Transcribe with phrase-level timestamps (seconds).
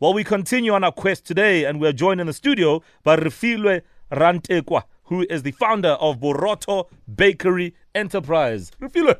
[0.00, 3.82] Well, we continue on our quest today, and we're joined in the studio by Refiloe
[4.10, 8.70] Rantekoa, who is the founder of Borotho Bakery Enterprise.
[8.80, 9.18] Refiloe,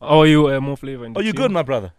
[0.00, 1.02] How are you, uh, Mo Flava?
[1.02, 1.40] and the are you team?
[1.42, 1.92] good, my brother?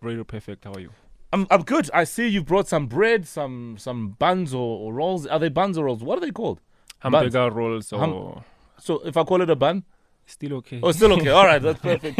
[0.00, 0.64] Very perfect.
[0.64, 0.90] How are you?
[1.34, 1.90] I'm, I'm good.
[1.92, 5.26] I see you brought some bread, some some buns or, or rolls.
[5.26, 6.02] Are they buns or rolls?
[6.02, 6.58] What are they called?
[7.02, 7.34] Buns.
[7.34, 8.44] Rolls or Hum-
[8.78, 9.84] So if I call it a bun,
[10.32, 10.80] still okay?
[10.82, 11.28] oh, still okay.
[11.28, 12.18] All right, that's perfect.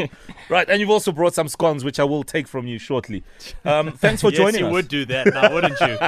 [0.49, 3.25] right, and you've also brought some scones, which I will take from you shortly.
[3.65, 4.73] Um, thanks for yes, joining you us.
[4.73, 5.99] would do that now, wouldn't you?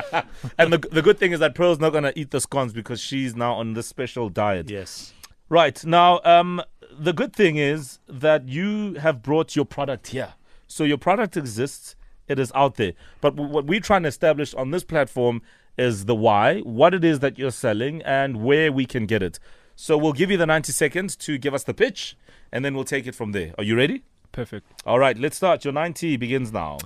[0.58, 3.00] And the, the good thing is that Pearl's not going to eat the scones because
[3.00, 4.70] she's now on this special diet.
[4.70, 5.12] yes.
[5.50, 5.84] Right.
[5.84, 6.62] Now, um,
[6.98, 10.34] the good thing is that you have brought your product here.
[10.66, 11.96] So your product exists,
[12.28, 12.92] it is out there.
[13.20, 15.42] But w- what we're trying to establish on this platform
[15.76, 19.38] is the why, what it is that you're selling, and where we can get it.
[19.76, 22.16] So we'll give you the 90 seconds to give us the pitch,
[22.52, 23.54] and then we'll take it from there.
[23.58, 24.04] Are you ready?
[24.32, 24.66] Perfect.
[24.86, 25.64] All right, let's start.
[25.64, 26.78] Your 90 begins now.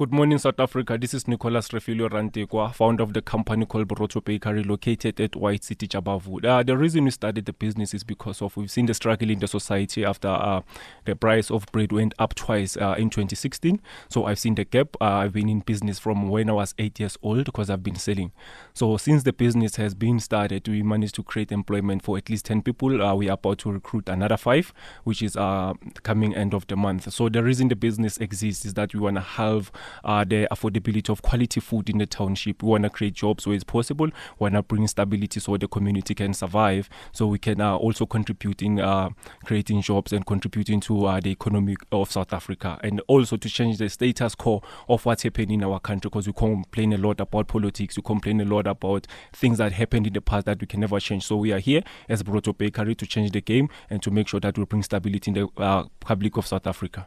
[0.00, 0.96] Good morning, South Africa.
[0.96, 5.62] This is Nicolas Refiloe Rantekoa, founder of the company called Borotho Bakery, located at White
[5.62, 6.42] City, Jabavu.
[6.42, 9.40] Uh, the reason we started the business is because of we've seen the struggle in
[9.40, 10.62] the society after uh,
[11.04, 13.78] the price of bread went up twice uh, in 2016.
[14.08, 14.96] So I've seen the gap.
[15.02, 17.96] Uh, I've been in business from when I was eight years old because I've been
[17.96, 18.32] selling.
[18.72, 22.46] So since the business has been started, we managed to create employment for at least
[22.46, 23.02] 10 people.
[23.02, 24.72] Uh, we are about to recruit another five,
[25.04, 27.12] which is uh, coming end of the month.
[27.12, 29.70] So the reason the business exists is that we want to have
[30.04, 32.62] uh, the affordability of quality food in the township.
[32.62, 34.06] We want to create jobs where it's possible.
[34.06, 34.12] We
[34.44, 36.88] want to bring stability so the community can survive.
[37.12, 39.10] So we can uh, also contribute in uh,
[39.44, 43.78] creating jobs and contributing to uh, the economy of South Africa, and also to change
[43.78, 46.08] the status quo of what's happening in our country.
[46.08, 50.06] Because we complain a lot about politics, we complain a lot about things that happened
[50.06, 51.24] in the past that we can never change.
[51.26, 54.40] So we are here as Borotho Bakery to change the game and to make sure
[54.40, 57.06] that we bring stability in the uh, public of South Africa.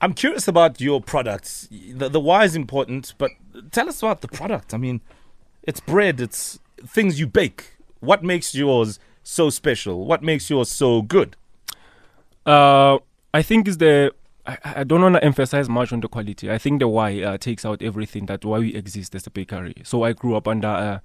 [0.00, 1.68] I'm curious about your products.
[1.70, 3.30] The, the why is important, but
[3.70, 4.72] tell us about the product.
[4.72, 5.00] I mean,
[5.62, 7.76] it's bread, it's things you bake.
[8.00, 10.06] What makes yours so special?
[10.06, 11.36] What makes yours so good?
[12.46, 12.98] Uh,
[13.34, 14.14] I think is the
[14.46, 16.50] I, don't want to emphasize much on the quality.
[16.50, 19.76] I think the why uh, takes out everything that why we exist as a bakery.
[19.84, 20.98] So I grew up under uh,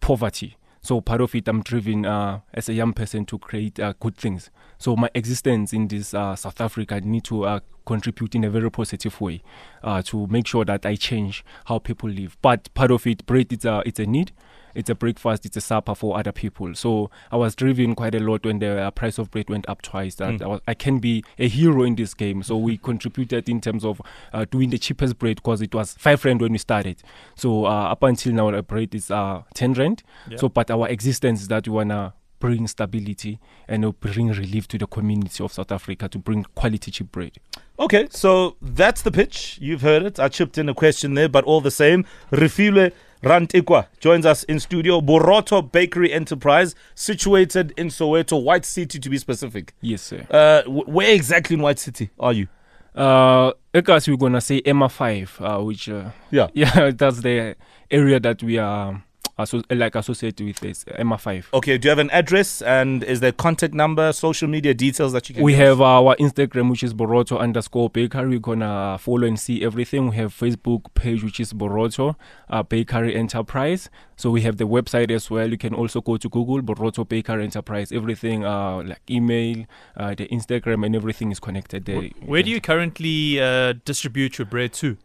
[0.00, 0.56] poverty.
[0.82, 4.16] So part of it, I'm driven uh, as a young person to create uh, good
[4.16, 4.50] things.
[4.78, 8.50] So my existence in this uh, South Africa, I need to uh, contribute in a
[8.50, 9.42] very positive way
[9.82, 12.36] uh, to make sure that I change how people live.
[12.42, 14.32] But part of it, bread, it's a it's a need.
[14.72, 16.76] It's a breakfast, it's a supper for other people.
[16.76, 19.82] So I was driven quite a lot when the uh, price of bread went up
[19.82, 20.14] twice.
[20.14, 20.42] That Mm.
[20.42, 22.44] I, was, I can be a hero in this game.
[22.44, 24.00] So we contributed in terms of
[24.32, 27.02] uh, doing the cheapest bread because it was five rand when we started.
[27.34, 30.04] So uh, up until now, the bread is uh, ten rand.
[30.28, 30.36] Yeah.
[30.36, 34.78] So, but our existence is that we wanna bring stability and uh, bring relief to
[34.78, 37.32] the community of South Africa to bring quality cheap bread.
[37.78, 39.58] Okay, so that's the pitch.
[39.60, 40.18] You've heard it.
[40.18, 42.92] I chipped in a question there, but all the same, Refiloe
[43.22, 45.00] Rantekoa joins us in studio.
[45.00, 49.74] Borotho Bakery Enterprise, situated in Soweto, White City to be specific.
[49.80, 50.26] Yes, sir.
[50.30, 52.48] Uh, where exactly in White City are you?
[52.94, 56.48] Uh, Ekas, we're gonna say Emma five, uh, which uh, Yeah.
[56.54, 57.54] yeah, that's the
[57.90, 59.02] area that we are
[59.42, 61.48] asso- like associated with this Emma five.
[61.54, 65.28] Okay, do you have an address and is there contact number, social media details that
[65.28, 65.66] you can We give us?
[65.68, 68.28] have our Instagram, which is Borotho underscore Bakery.
[68.28, 70.08] We're gonna follow and see everything.
[70.10, 72.14] We have Facebook page, which is Borotho
[72.48, 73.90] uh, Bakery Enterprise.
[74.16, 75.48] So we have the website as well.
[75.48, 77.90] You can also go to Google Borotho Bakery Enterprise.
[77.90, 79.64] Everything, uh, like email,
[79.96, 82.02] uh, the Instagram, and everything is connected there.
[82.26, 84.98] Where do you currently uh, distribute your bread to?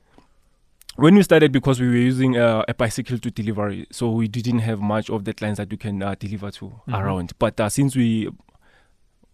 [0.98, 4.60] When we started because we were using uh, a bicycle to deliver so we didn't
[4.60, 7.00] have much of the clients that we can uh, deliver to Mhm.
[7.00, 8.30] around but uh, since we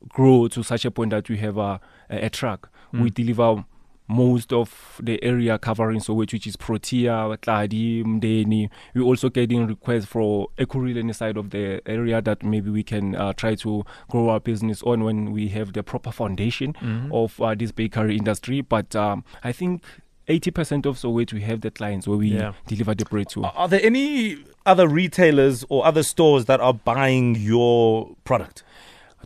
[0.09, 1.77] grow to such a point that we have uh,
[2.09, 3.13] a, a truck we Mm.
[3.13, 3.65] deliver
[4.07, 8.69] most of the area covering Soweto, which is Protea, Tladi, Mdeni.
[8.93, 13.31] We're also getting requests for Ekurhuleni side of the area that maybe we can uh,
[13.31, 17.09] try to grow our business on when we have the proper foundation Mhm.
[17.13, 18.59] of uh, this bakery industry.
[18.59, 19.81] But um, I think
[20.31, 22.53] 80% of Soweto we have the clients where we Yeah.
[22.67, 23.43] deliver the bread to.
[23.45, 28.63] Are there any other retailers or other stores that are buying your product?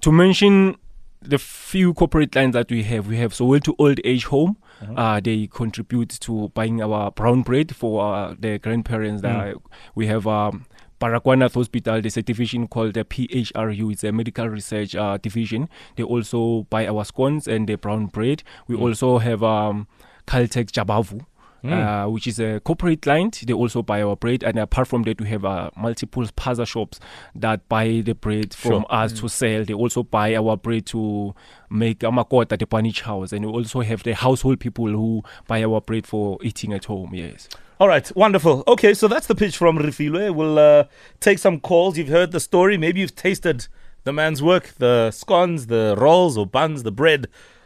[0.02, 0.76] to mention
[1.22, 4.58] the few corporate clients that we have, we have Soweto Old Age Home.
[4.82, 4.94] Uh-huh.
[4.94, 9.22] Uh, they contribute to buying our brown bread for uh, the grandparents.
[9.22, 9.56] That
[9.96, 10.66] we have um,
[11.00, 12.02] Baragwanath Hospital.
[12.02, 13.92] There's a division called the PHRU.
[13.94, 15.70] It's a medical research uh, division.
[15.96, 18.44] They also buy our scones and the brown bread.
[18.68, 18.82] We Mm.
[18.82, 19.88] also have um,
[20.28, 21.26] Caltex Jabavu.
[21.64, 23.42] uh, which is a corporate client.
[23.48, 27.00] They also buy our bread, and apart from that, we have uh, multiple spaza shops
[27.34, 28.86] that buy the bread from Sure.
[28.92, 29.66] us to sell.
[29.66, 31.34] They also buy our bread to
[31.72, 35.82] make amakota, the panich house, and we also have the household people who buy our
[35.82, 37.16] bread for eating at home.
[37.16, 37.50] Yes.
[37.80, 38.64] All right, wonderful.
[38.68, 40.36] Okay, so that's the pitch from Refiloe.
[40.36, 40.84] We'll uh,
[41.20, 41.98] take some calls.
[41.98, 42.78] You've heard the story.
[42.78, 43.68] Maybe you've tasted
[44.04, 47.26] the man's work, the scones, the rolls or buns, the bread,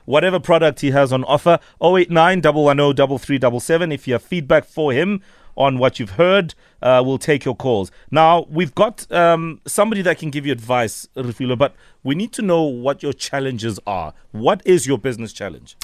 [0.10, 1.60] whatever product he has on offer.
[1.80, 3.92] 089 110 3377.
[3.92, 5.22] If you have feedback for him
[5.56, 7.92] on what you've heard, uh, we'll take your calls.
[8.10, 12.42] Now, we've got um, somebody that can give you advice, Refiloe, but we need to
[12.42, 14.16] know what your challenges are.
[14.32, 15.78] What is your business challenge?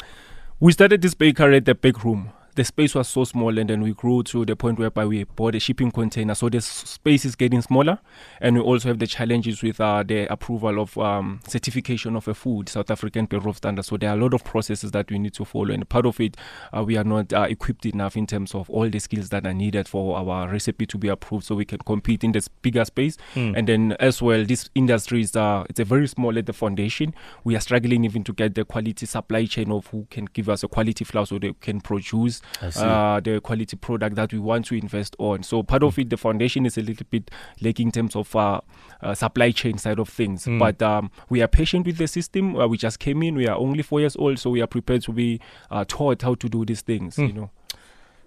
[0.60, 2.32] We started this bakery at the back room.
[2.56, 5.56] The space was so small, and then we grew to the point whereby we bought
[5.56, 6.34] a shipping container.
[6.36, 8.00] So the space is getting smaller,
[8.40, 12.34] and we also have the challenges with uh, the approval of um, certification of a
[12.34, 13.90] food, South African Bureau of Standards.
[13.90, 16.18] So there are a lot of processes that we need to follow, and part of
[16.22, 16.38] it,
[16.72, 19.54] uh, we are not uh, equipped enough in terms of all the skills that are
[19.54, 23.18] needed for our recipe to be approved, so we can compete in this bigger space.
[23.36, 27.14] And then as well, this industry is uh, it's a very small at the foundation.
[27.44, 30.64] We are struggling even to get the quality supply chain of who can give us
[30.64, 32.42] a quality flour so they can produce.
[32.62, 35.44] Uh, the quality product that we want to invest on.
[35.44, 37.32] So part of it, the foundation is a little bit
[37.62, 38.62] lacking in terms of uh,
[39.02, 40.48] uh, supply chain side of things.
[40.60, 42.56] But um, we are patient with the system.
[42.56, 43.36] Uh, we just came in.
[43.36, 45.40] We are only four years old, so we are prepared to be
[45.70, 47.18] uh, taught how to do these things.
[47.18, 47.50] You know.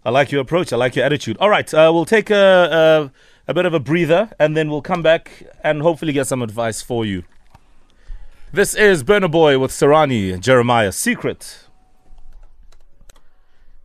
[0.04, 0.72] I like your approach.
[0.72, 1.36] I like your attitude.
[1.38, 3.10] All right, uh, we'll take a,
[3.46, 6.42] a a bit of a breather, and then we'll come back and hopefully get some
[6.42, 7.24] advice for you.
[8.52, 10.92] This is Burner Boy with Sarani Jeremiah.
[10.92, 11.67] Secret.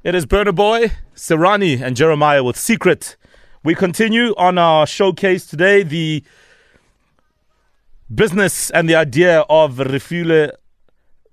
[0.03, 3.15] It is Burner Boy, Sarani, and Jeremiah with Secret.
[3.63, 5.83] We continue on our showcase today.
[5.83, 6.25] The
[8.13, 10.51] business and the idea of Refiloe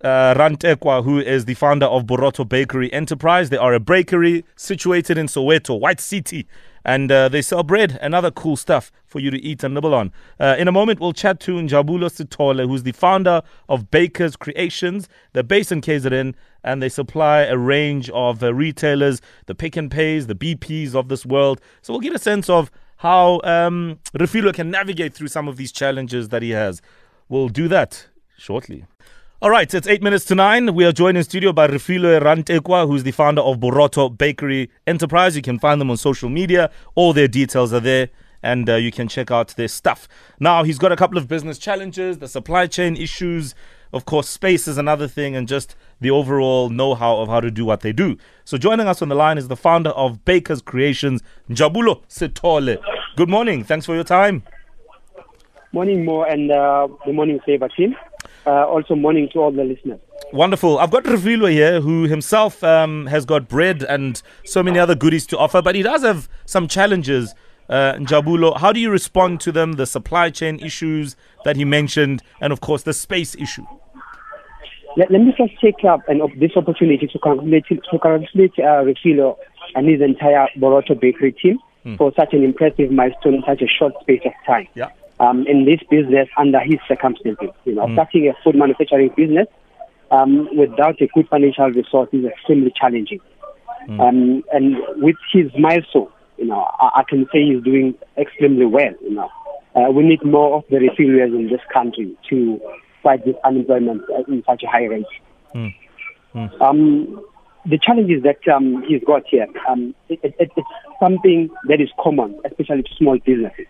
[0.05, 3.51] uh, Rantekoa, who is the founder of Borotho Bakery Enterprise.
[3.51, 6.47] They are a bakery situated in Soweto, White City,
[6.85, 9.95] and uh, they sell bread and other cool stuff for you to eat and nibble
[9.95, 10.13] on.
[10.39, 15.09] Uh, in a moment, we'll chat to Njabulo Sitole, who's the founder of Baker's Creations.
[15.33, 16.35] They're based in KZN,
[16.65, 21.09] and they supply a range of uh, retailers, the Pick and Pays, the BPs of
[21.09, 21.61] this world.
[21.83, 26.29] So we'll get a sense of how um, can navigate through some of these challenges
[26.29, 26.83] that he has.
[27.29, 28.85] We'll do that shortly.
[29.43, 30.75] All right, it's eight minutes to nine.
[30.75, 35.35] We are joined in studio by Refiloe Rantekoa, who's the founder of Borotho Bakery Enterprise.
[35.35, 36.71] You can find them on social media.
[36.95, 38.11] All their details are there,
[38.43, 40.07] and uh, you can check out their stuff.
[40.41, 43.55] Now, he's got a couple of business challenges, the supply chain issues.
[43.95, 47.51] Of course, space is another thing, and just the overall know how of how to
[47.51, 48.19] do what they do.
[48.45, 52.77] So, joining us on the line is the founder of Baker's Creations, Njabulo Sitole.
[53.17, 53.65] Good morning.
[53.65, 54.43] Thanks for your time.
[55.73, 57.97] Morning, Mo, and uh, morning Flava team.
[58.47, 60.01] Uh, also, morning to all the listeners.
[60.33, 60.79] Wonderful.
[60.79, 65.27] I've got Refiloe here who himself um, has got bread and so many other goodies
[65.27, 67.35] to offer, but he does have some challenges.
[67.69, 69.73] Uh, Njabulo, how do you respond to them?
[69.73, 73.67] The supply chain issues that he mentioned, and of course the space issue.
[74.97, 79.37] Let, let me just take up an, this opportunity to congratulate, to congratulate uh, Refiloe
[79.75, 81.59] and his entire Borotho Bakery team
[81.97, 84.69] for such an impressive milestone in such a short space of time.
[84.75, 84.91] Yeah.
[85.21, 89.47] Um, in this business under his circumstances, you know, starting a food manufacturing business
[90.11, 93.21] um, without a good financial resource is extremely challenging.
[93.89, 98.93] Um, and with his milestone, you know, I, I can say he's doing extremely well.
[99.03, 99.29] You know,
[99.75, 102.61] uh, we need more of the refugee in this country to
[103.03, 105.07] fight this unemployment in such a high rate.
[106.61, 107.25] Um,
[107.67, 110.69] the challenges that um, he's got here, um, it, it, it's
[111.01, 113.67] something that is common, especially to small businesses.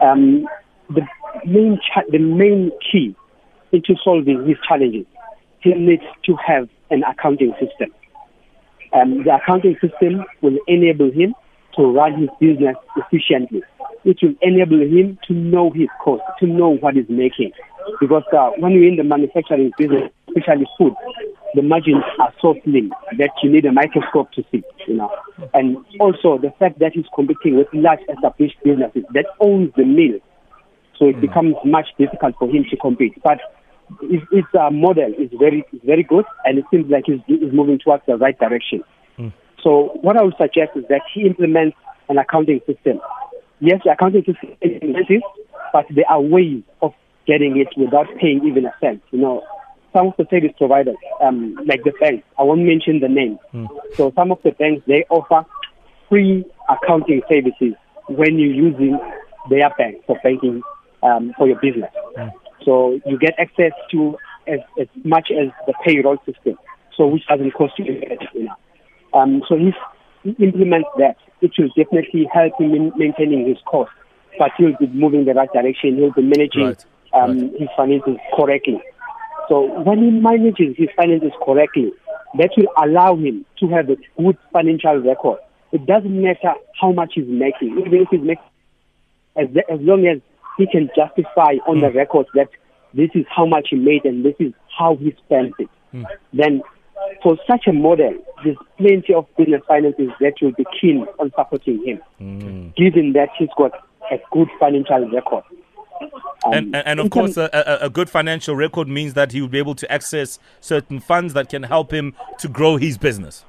[0.00, 0.46] Um,
[0.90, 1.02] the
[1.46, 3.14] main cha- the main key
[3.72, 5.06] into solving these challenges,
[5.60, 7.90] he needs to have an accounting system.
[8.92, 11.34] Um, the accounting system will enable him
[11.76, 13.62] to run his business efficiently.
[14.04, 17.52] It will enable him to know his cost, to know what he's making.
[18.00, 20.94] Because uh, when you're in the manufacturing business, especially food,
[21.54, 25.10] the margins are so slim that you need a microscope to see, you know.
[25.54, 30.18] And also the fact that he's competing with large established businesses that owns the mill,
[31.02, 33.20] so it becomes much difficult for him to compete.
[33.24, 33.40] But
[34.02, 37.52] his, his uh, model is very is very good, and it seems like he's, he's
[37.52, 38.84] moving towards the right direction.
[39.62, 41.76] So what I would suggest is that he implements
[42.08, 43.00] an accounting system.
[43.60, 45.22] Yes, the accounting system is expensive,
[45.72, 46.94] but there are ways of
[47.26, 49.02] getting it without paying even a cent.
[49.12, 49.44] You know,
[49.92, 53.38] some of the service providers, um, like the banks, I won't mention the name.
[53.94, 55.46] So some of the banks they offer
[56.08, 57.74] free accounting services
[58.08, 58.98] when you're using
[59.48, 60.62] their bank for banking
[61.02, 61.90] um, for your business.
[62.64, 64.16] So you get access to
[64.46, 66.58] as, as much as the payroll system,
[66.96, 68.54] so which doesn't cost you know.
[69.14, 69.74] Um, so he's
[70.22, 73.90] he implements that, it will definitely help him in maintaining his cost.
[74.38, 75.96] But he'll be moving in the right direction.
[75.96, 76.86] He'll be managing Right.
[77.12, 78.80] um, his finances correctly.
[79.48, 81.92] So when he manages his finances correctly,
[82.38, 85.38] that will allow him to have a good financial record.
[85.72, 88.44] It doesn't matter how much he's making, even if he's making,
[89.36, 90.20] as, as long as
[90.58, 91.96] he can justify on the hmm.
[91.96, 92.48] record that
[92.94, 96.04] this is how much he made and this is how he spent it, hmm.
[96.32, 96.62] then
[97.22, 101.84] for such a model, there's plenty of business finances that will be keen on supporting
[101.84, 102.68] him, hmm.
[102.76, 103.72] given that he's got
[104.10, 105.44] a good financial record.
[106.44, 109.40] Um, And, and, and of course, a, a, a good financial record means that he
[109.40, 113.44] will be able to access certain funds that can help him to grow his business.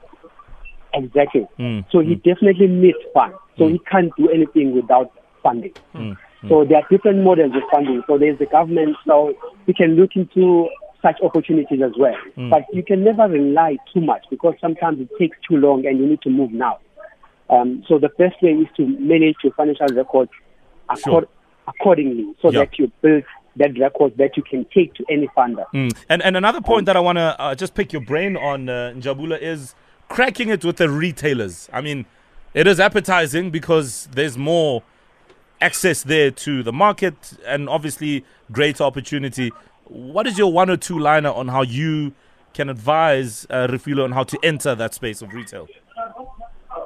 [0.93, 1.48] Exactly.
[1.57, 3.36] Mm, So he definitely needs funds.
[3.57, 5.74] So he can't do anything without funding.
[6.43, 8.03] Mm, So there are different models of funding.
[8.07, 8.95] So there's the government.
[9.05, 9.33] So
[9.65, 10.69] we can look into
[11.01, 12.15] such opportunities as well.
[12.38, 12.50] Mm.
[12.50, 16.05] But you can never rely too much because sometimes it takes too long and you
[16.07, 16.79] need to move now.
[17.50, 20.31] Um, so the best way is to manage your financial records
[20.89, 21.27] accord-
[21.67, 22.59] accordingly so Yeah.
[22.59, 23.23] that you build
[23.57, 25.65] that record that you can take to any funder.
[25.73, 25.91] Mm.
[26.09, 28.93] And and another point that I want to uh, just pick your brain on, uh,
[28.95, 29.75] Njabulo, is
[30.09, 31.69] cracking it with the retailers.
[31.71, 32.05] I mean,
[32.55, 34.81] it is appetizing because there's more
[35.63, 37.15] access there to the market
[37.46, 39.51] and obviously greater opportunity.
[39.86, 42.13] What is your one or two liner on how you
[42.53, 45.67] can advise uh, Refiloe on how to enter that space of retail?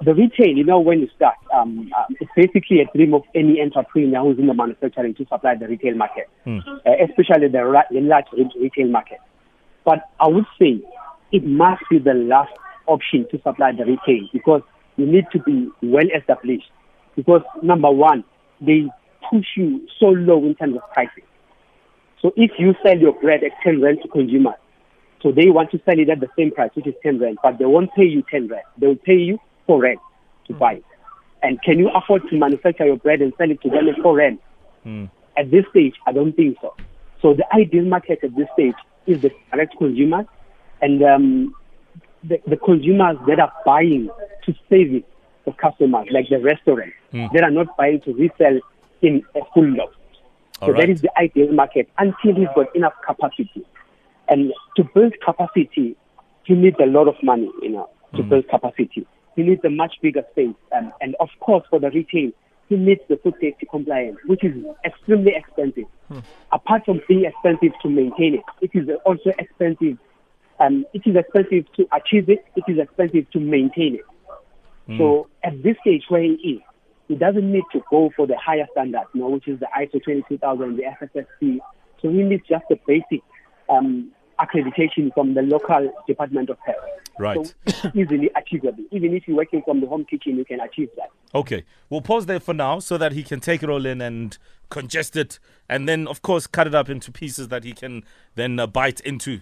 [0.02, 3.60] the retail, you know, when you start, um, uh, it's basically a dream of any
[3.62, 8.02] entrepreneur who's in the manufacturing to supply the retail market, uh, especially the, ra- the
[8.02, 8.26] large
[8.60, 9.20] retail market.
[9.86, 10.82] But I would say
[11.32, 12.52] it must be the last
[12.86, 14.62] option to supply the retail because
[14.98, 16.70] you need to be well established.
[17.16, 18.24] Because number one,
[18.62, 18.88] they
[19.30, 21.24] push you so low in terms of pricing.
[22.22, 24.56] So if you sell your bread at 10 rand to consumers,
[25.22, 27.58] so they want to sell it at the same price, which is 10 rand, but
[27.58, 28.64] they won't pay you 10 rand.
[28.80, 30.00] They will pay you 4 rand
[30.48, 30.84] to buy it.
[31.44, 34.16] And can you afford to manufacture your bread and sell it to them at 4
[34.16, 34.40] rand?
[35.38, 36.74] At this stage, I don't think so.
[37.22, 40.26] So the ideal market at this stage is the direct consumers
[40.82, 41.56] and um,
[42.24, 44.10] the, the consumers that are buying
[44.46, 45.04] to service
[45.48, 46.96] the customers, like the restaurants,
[47.34, 48.60] that are not buying to resell
[49.02, 49.94] in a full lot.
[50.60, 50.90] So All that right.
[50.90, 53.66] is the ideal market until he's got enough capacity.
[54.28, 55.96] And to build capacity,
[56.44, 59.08] he needs a lot of money, you know, to build capacity.
[59.36, 60.56] He needs a much bigger space.
[60.76, 62.32] Um, and of course, for the retail,
[62.70, 65.86] he needs the food safety compliance, which is extremely expensive.
[66.52, 69.98] Apart from being expensive to maintain it, it is also expensive.
[70.60, 72.44] Um, it is expensive to achieve it.
[72.56, 74.06] It is expensive to maintain it.
[74.98, 76.62] So at this stage where he is,
[77.08, 80.04] he doesn't need to go for the higher standard, you know, which is the ISO
[80.04, 81.60] 22000, the FSSC.
[82.02, 83.22] So he needs just the basic
[83.70, 86.78] um, accreditation from the local Department of Health.
[87.20, 87.54] Right.
[87.68, 88.84] So easily achievable.
[88.92, 91.10] Even if you're working from the home kitchen, you can achieve that.
[91.34, 94.38] Okay, we'll pause there for now so that he can take it all in and
[94.70, 95.40] congest it,
[95.70, 98.04] and then, of course, cut it up into pieces that he can
[98.36, 99.40] then uh, bite into.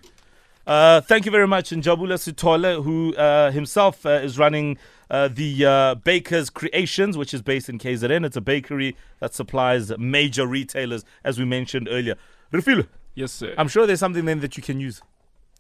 [0.66, 4.78] Uh, thank you very much, Njabulo Sitole, who uh, himself uh, is running
[5.10, 8.26] uh, the uh, Baker's Creations, which is based in KZN.
[8.26, 12.16] It's a bakery that supplies major retailers, as we mentioned earlier.
[12.52, 13.54] Refiloe, Yes, sir.
[13.58, 15.02] I'm sure there's something then that you can use.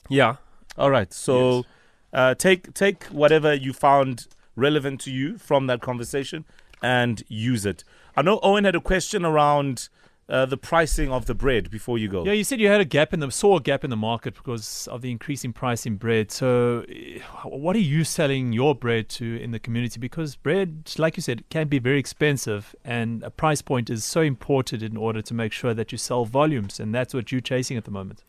[0.09, 0.35] yeah.
[0.77, 1.13] All right.
[1.13, 1.63] So
[2.11, 6.43] uh, take take whatever you found relevant to you from that conversation
[6.83, 7.85] and use it.
[8.17, 9.87] I know Owen had a question around
[10.27, 12.25] uh, the pricing of the bread before you go.
[12.25, 14.36] Yeah, you said you had a gap in the saw a gap in the market
[14.36, 16.32] because of the increasing price in bread.
[16.32, 20.00] So, eh, what are you selling your bread to in the community?
[20.00, 24.22] Because bread, like you said, can be very expensive, and a price point is so
[24.22, 27.77] important in order to make sure that you sell volumes, and that's what you're chasing
[27.77, 28.24] at the moment.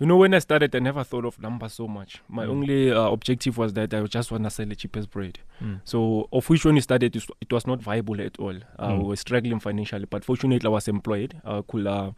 [0.00, 2.22] You know, when I started, I never thought of numbers so much.
[2.26, 5.38] My only uh, objective was that I just want to sell the cheapest bread.
[5.84, 8.54] So, of which when we started, it was- not viable at all.
[8.78, 11.38] Uh, We were struggling financially, but fortunately, I was employed.
[11.44, 12.12] I could uh,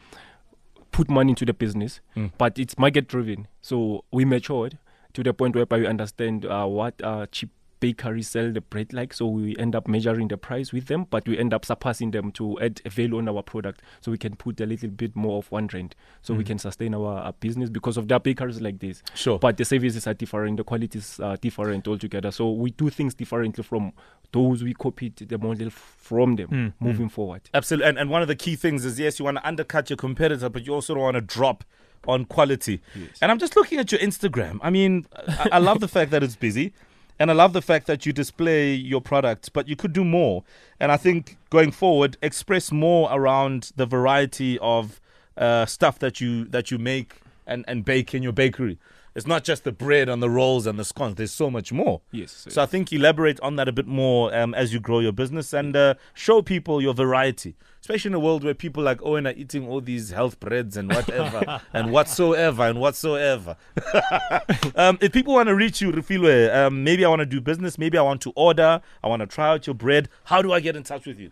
[0.93, 2.01] put money into the business,
[2.39, 3.49] but it's market driven.
[3.63, 4.79] So, we matured
[5.15, 7.51] to the point whereby we understand uh, what uh, cheap
[7.83, 9.13] bakeries sell the bread like.
[9.13, 12.31] So, we end up measuring the price with them, but we end up surpassing them
[12.33, 15.51] to add value on our product so we can put a little bit more of
[15.51, 16.47] one rand so we mm.
[16.47, 19.03] can sustain our, our business because of the bakeries like this.
[19.15, 19.39] Sure.
[19.39, 22.31] But the services are different, the qualities are different altogether.
[22.31, 23.93] So we do things differently from
[24.31, 26.73] those we copied the model f- from them mm, mm.
[26.81, 27.43] moving forward.
[27.53, 27.89] Absolutely.
[27.89, 30.49] And, and one of the key things is yes, you want to undercut your competitor,
[30.49, 31.65] but you also don't want to drop
[32.07, 32.81] on quality.
[33.21, 34.59] And I'm just looking at your Instagram.
[34.63, 36.73] I mean, I, I love the fact that it's busy.
[37.19, 40.43] And I love the fact that you display your products, but you could do more.
[40.81, 45.01] And I think going forward, express more around the variety of
[45.37, 48.79] uh, stuff that you that you make and, and bake in your bakery.
[49.15, 51.17] It's not just the bread and the rolls and the scones.
[51.17, 52.01] There's so much more.
[52.11, 52.47] Yes.
[52.49, 55.53] So I think elaborate on that a bit more um, as you grow your business
[55.53, 59.35] and uh, show people your variety, especially in a world where people like Owen are
[59.37, 63.57] eating all these health breads and whatever and whatsoever and whatsoever.
[64.77, 67.79] um, if people want to reach you, Refiloe, um, maybe I want to do business,
[67.79, 70.09] maybe I want to order, I want to try out your bread.
[70.25, 71.31] How do I get in touch with you?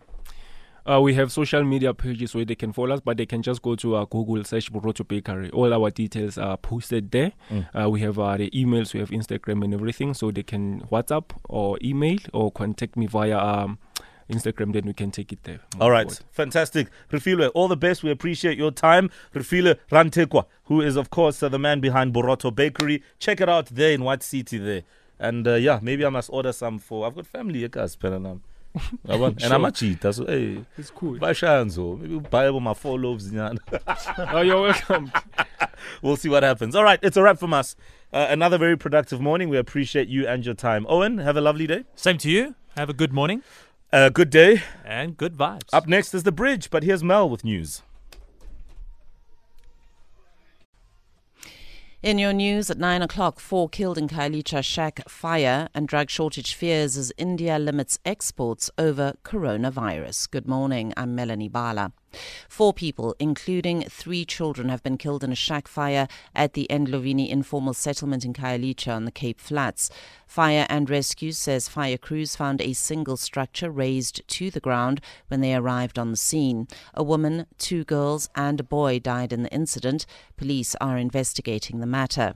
[0.89, 3.61] Uh, we have social media pages where they can follow us, but they can just
[3.61, 5.49] go to our Google search Borotho Bakery.
[5.51, 7.31] All our details are posted there.
[7.79, 11.25] Uh, we have uh, the emails, we have Instagram and everything, so they can WhatsApp
[11.49, 13.77] or email or contact me via um,
[14.29, 14.73] Instagram.
[14.73, 15.59] Then we can take it there.
[15.79, 16.87] All right, fantastic.
[17.11, 18.01] Refiloe, all the best.
[18.01, 19.11] We appreciate your time.
[19.35, 23.03] Refiloe Rantekoa, who is, of course, uh, the man behind Borotho Bakery.
[23.19, 24.83] Check it out there in White City there.
[25.19, 27.05] And uh, yeah, maybe I must order some for.
[27.05, 28.41] I've got family, guys, Penanam.
[29.05, 31.17] And I'm a cheater, so hey, It's cool.
[31.19, 31.99] buy shanzo.
[31.99, 33.31] Maybe buy about my four loaves.
[33.31, 33.57] nyana.
[34.33, 35.11] oh, you're welcome.
[36.01, 36.75] we'll see what happens.
[36.75, 37.75] All right, it's a wrap from us.
[38.13, 39.49] Uh, another very productive morning.
[39.49, 40.85] We appreciate you and your time.
[40.89, 41.85] Owen, have a lovely day.
[41.95, 42.55] Same to you.
[42.77, 43.41] Have a good morning
[43.93, 44.61] Uh, good day.
[44.85, 45.69] and good vibes.
[45.73, 47.81] Up next is the bridge, but here's Mel with news.
[52.03, 56.55] In your news at 9 o'clock, four killed in Khayelitsha shack fire and drug shortage
[56.55, 60.31] fears as India limits exports over coronavirus.
[60.31, 61.93] Good morning, I'm Melanie Bala.
[62.49, 67.29] Four people, including three children, have been killed in a shack fire at the Endlovini
[67.29, 69.89] informal settlement in Khayelitsha on the Cape Flats.
[70.25, 75.41] Fire and Rescue says fire crews found a single structure razed to the ground when
[75.41, 76.67] they arrived on the scene.
[76.93, 80.05] A woman, two girls, and a boy died in the incident.
[80.37, 82.35] Police are investigating the matter.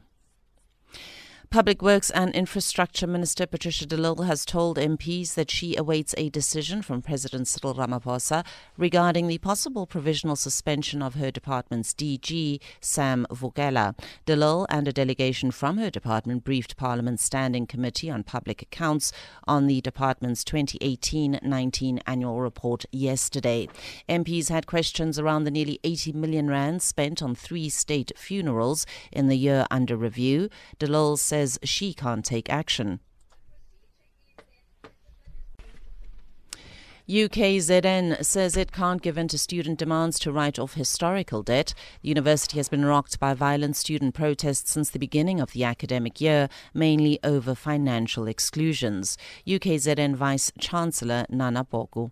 [1.49, 6.29] Public Works and Infrastructure Minister Patricia de Lille has told MPs that she awaits a
[6.29, 8.45] decision from President Cyril Ramaphosa
[8.77, 13.97] regarding the possible provisional suspension of her department's DG, Sam Vukela.
[14.25, 19.11] De Lille and a delegation from her department briefed Parliament's Standing Committee on Public Accounts
[19.47, 23.67] on the department's 2018-19 annual report yesterday.
[24.09, 29.27] MPs had questions around the nearly 80 million rand spent on three state funerals in
[29.27, 30.49] the year under review.
[30.79, 33.01] De Lille says she can't take action.
[37.09, 41.73] UKZN says it can't give in to student demands to write off historical debt.
[42.01, 46.21] The university has been rocked by violent student protests since the beginning of the academic
[46.21, 49.17] year, mainly over financial exclusions.
[49.45, 52.11] UKZN Vice Chancellor Nana Poku.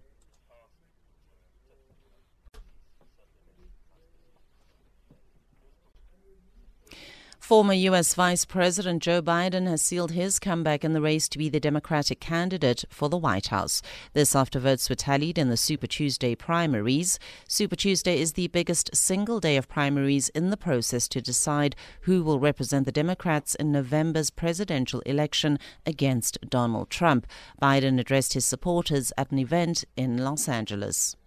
[7.43, 8.13] Former U.S.
[8.13, 12.21] Vice President Joe Biden has sealed his comeback in the race to be the Democratic
[12.21, 13.82] candidate for the White House.
[14.13, 17.19] This after votes were tallied in the Super Tuesday primaries.
[17.45, 22.23] Super Tuesday is the biggest single day of primaries in the process to decide who
[22.23, 27.27] will represent the Democrats in November's presidential election against Donald Trump.
[27.62, 31.17] Biden addressed his supporters at an event in Los Angeles.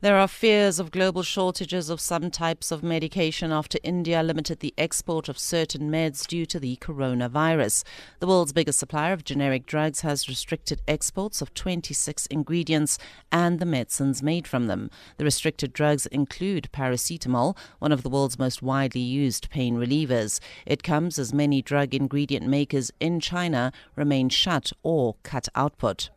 [0.00, 4.72] There are fears of global shortages of some types of medication after India limited the
[4.78, 7.82] export of certain meds due to the coronavirus.
[8.20, 12.96] The world's biggest supplier of generic drugs has restricted exports of 26 ingredients
[13.32, 14.88] and the medicines made from them.
[15.16, 20.38] The restricted drugs include paracetamol, one of the world's most widely used pain relievers.
[20.64, 26.10] It comes as many drug ingredient makers in China remain shut or cut output.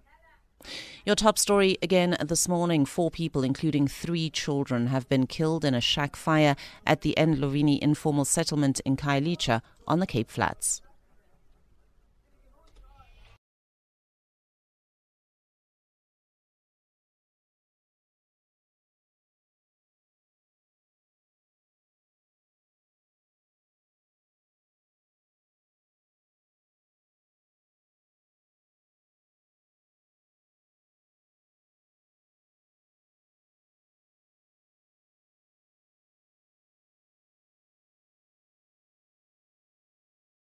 [1.05, 5.73] Your top story again this morning four people, including three children, have been killed in
[5.73, 10.81] a shack fire at the Endlovini informal settlement in Khayelitsha on the Cape Flats.